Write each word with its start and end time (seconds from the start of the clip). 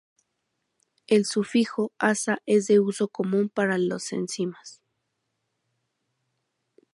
El 1.05 1.25
sufijo 1.25 1.91
-asa 1.99 2.39
es 2.47 2.65
de 2.65 2.79
uso 2.79 3.07
común 3.07 3.49
para 3.49 3.77
las 3.77 4.11
enzimas. 4.13 4.81